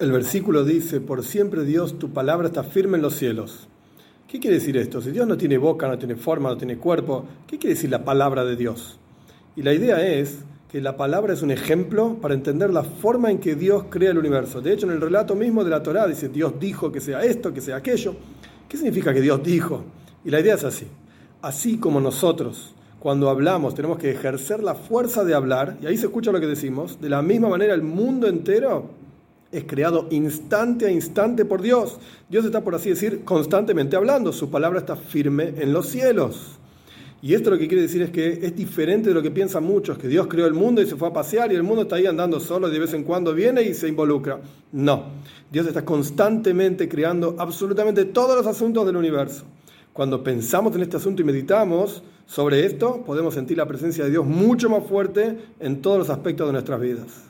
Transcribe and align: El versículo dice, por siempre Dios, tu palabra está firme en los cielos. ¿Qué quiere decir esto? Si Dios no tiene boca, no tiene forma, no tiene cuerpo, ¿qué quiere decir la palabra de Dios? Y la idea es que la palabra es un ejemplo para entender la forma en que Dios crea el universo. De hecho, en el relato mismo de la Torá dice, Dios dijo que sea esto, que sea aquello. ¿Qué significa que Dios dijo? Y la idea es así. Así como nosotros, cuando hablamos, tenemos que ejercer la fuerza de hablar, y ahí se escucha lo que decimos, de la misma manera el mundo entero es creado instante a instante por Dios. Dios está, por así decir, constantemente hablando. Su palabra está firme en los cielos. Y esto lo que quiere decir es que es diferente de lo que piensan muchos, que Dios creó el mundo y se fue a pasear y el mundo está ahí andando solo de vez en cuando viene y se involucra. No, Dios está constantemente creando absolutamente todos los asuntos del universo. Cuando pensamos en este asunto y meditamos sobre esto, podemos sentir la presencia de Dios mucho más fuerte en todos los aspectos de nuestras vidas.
El 0.00 0.12
versículo 0.12 0.64
dice, 0.64 0.98
por 0.98 1.22
siempre 1.22 1.62
Dios, 1.62 1.98
tu 1.98 2.08
palabra 2.08 2.48
está 2.48 2.62
firme 2.62 2.96
en 2.96 3.02
los 3.02 3.16
cielos. 3.16 3.68
¿Qué 4.26 4.40
quiere 4.40 4.56
decir 4.56 4.78
esto? 4.78 5.02
Si 5.02 5.10
Dios 5.10 5.28
no 5.28 5.36
tiene 5.36 5.58
boca, 5.58 5.88
no 5.88 5.98
tiene 5.98 6.16
forma, 6.16 6.48
no 6.48 6.56
tiene 6.56 6.78
cuerpo, 6.78 7.26
¿qué 7.46 7.58
quiere 7.58 7.74
decir 7.74 7.90
la 7.90 8.02
palabra 8.02 8.42
de 8.46 8.56
Dios? 8.56 8.98
Y 9.56 9.62
la 9.62 9.74
idea 9.74 10.00
es 10.02 10.38
que 10.72 10.80
la 10.80 10.96
palabra 10.96 11.34
es 11.34 11.42
un 11.42 11.50
ejemplo 11.50 12.16
para 12.18 12.32
entender 12.32 12.70
la 12.70 12.82
forma 12.82 13.30
en 13.30 13.40
que 13.40 13.56
Dios 13.56 13.84
crea 13.90 14.12
el 14.12 14.16
universo. 14.16 14.62
De 14.62 14.72
hecho, 14.72 14.86
en 14.86 14.92
el 14.92 15.02
relato 15.02 15.34
mismo 15.34 15.64
de 15.64 15.70
la 15.70 15.82
Torá 15.82 16.06
dice, 16.06 16.30
Dios 16.30 16.54
dijo 16.58 16.90
que 16.90 17.02
sea 17.02 17.22
esto, 17.22 17.52
que 17.52 17.60
sea 17.60 17.76
aquello. 17.76 18.16
¿Qué 18.70 18.78
significa 18.78 19.12
que 19.12 19.20
Dios 19.20 19.42
dijo? 19.42 19.84
Y 20.24 20.30
la 20.30 20.40
idea 20.40 20.54
es 20.54 20.64
así. 20.64 20.86
Así 21.42 21.76
como 21.76 22.00
nosotros, 22.00 22.74
cuando 23.00 23.28
hablamos, 23.28 23.74
tenemos 23.74 23.98
que 23.98 24.12
ejercer 24.12 24.62
la 24.62 24.74
fuerza 24.74 25.24
de 25.24 25.34
hablar, 25.34 25.76
y 25.82 25.86
ahí 25.86 25.98
se 25.98 26.06
escucha 26.06 26.32
lo 26.32 26.40
que 26.40 26.46
decimos, 26.46 27.02
de 27.02 27.10
la 27.10 27.20
misma 27.20 27.50
manera 27.50 27.74
el 27.74 27.82
mundo 27.82 28.28
entero 28.28 28.98
es 29.52 29.64
creado 29.64 30.06
instante 30.10 30.86
a 30.86 30.90
instante 30.90 31.44
por 31.44 31.62
Dios. 31.62 31.98
Dios 32.28 32.44
está, 32.44 32.62
por 32.62 32.74
así 32.74 32.90
decir, 32.90 33.24
constantemente 33.24 33.96
hablando. 33.96 34.32
Su 34.32 34.50
palabra 34.50 34.78
está 34.78 34.96
firme 34.96 35.54
en 35.58 35.72
los 35.72 35.86
cielos. 35.86 36.60
Y 37.22 37.34
esto 37.34 37.50
lo 37.50 37.58
que 37.58 37.68
quiere 37.68 37.82
decir 37.82 38.00
es 38.00 38.10
que 38.10 38.46
es 38.46 38.56
diferente 38.56 39.10
de 39.10 39.14
lo 39.14 39.20
que 39.20 39.30
piensan 39.30 39.62
muchos, 39.64 39.98
que 39.98 40.08
Dios 40.08 40.26
creó 40.26 40.46
el 40.46 40.54
mundo 40.54 40.80
y 40.80 40.86
se 40.86 40.96
fue 40.96 41.08
a 41.08 41.12
pasear 41.12 41.52
y 41.52 41.54
el 41.54 41.62
mundo 41.62 41.82
está 41.82 41.96
ahí 41.96 42.06
andando 42.06 42.40
solo 42.40 42.70
de 42.70 42.78
vez 42.78 42.94
en 42.94 43.04
cuando 43.04 43.34
viene 43.34 43.62
y 43.62 43.74
se 43.74 43.88
involucra. 43.88 44.40
No, 44.72 45.04
Dios 45.52 45.66
está 45.66 45.84
constantemente 45.84 46.88
creando 46.88 47.36
absolutamente 47.38 48.06
todos 48.06 48.38
los 48.38 48.46
asuntos 48.46 48.86
del 48.86 48.96
universo. 48.96 49.44
Cuando 49.92 50.24
pensamos 50.24 50.74
en 50.76 50.82
este 50.82 50.96
asunto 50.96 51.20
y 51.20 51.26
meditamos 51.26 52.02
sobre 52.24 52.64
esto, 52.64 53.02
podemos 53.04 53.34
sentir 53.34 53.58
la 53.58 53.66
presencia 53.66 54.04
de 54.04 54.10
Dios 54.10 54.24
mucho 54.24 54.70
más 54.70 54.86
fuerte 54.86 55.36
en 55.58 55.82
todos 55.82 55.98
los 55.98 56.08
aspectos 56.08 56.46
de 56.46 56.52
nuestras 56.54 56.80
vidas. 56.80 57.29